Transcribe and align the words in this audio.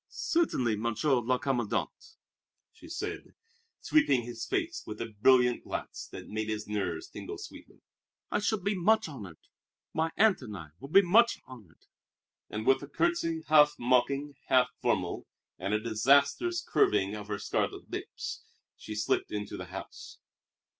"Certainly, 0.09 0.77
Monsieur 0.77 1.19
le 1.21 1.37
Commandant," 1.37 1.91
she 2.71 2.87
said, 2.89 3.35
sweeping 3.81 4.23
his 4.23 4.47
face 4.47 4.81
with 4.87 4.99
a 4.99 5.13
brilliant 5.21 5.63
glance 5.63 6.07
that 6.07 6.27
made 6.27 6.49
his 6.49 6.65
nerves 6.67 7.07
tingle 7.07 7.37
sweetly; 7.37 7.81
"I 8.31 8.39
shall 8.39 8.57
be 8.59 8.73
much 8.73 9.07
honored. 9.07 9.37
My 9.93 10.09
aunt 10.17 10.41
and 10.41 10.57
I 10.57 10.69
will 10.79 10.89
be 10.89 11.03
much 11.03 11.37
honored!" 11.45 11.85
And 12.49 12.65
with 12.65 12.81
a 12.81 12.87
curtsy 12.87 13.43
half 13.45 13.75
mocking, 13.77 14.33
half 14.47 14.71
formal, 14.81 15.27
and 15.59 15.71
a 15.71 15.79
disastrous 15.79 16.63
curving 16.67 17.13
of 17.13 17.27
her 17.27 17.37
scarlet 17.37 17.91
lips, 17.91 18.41
she 18.75 18.95
slipped 18.95 19.31
into 19.31 19.55
the 19.55 19.65
house. 19.65 20.17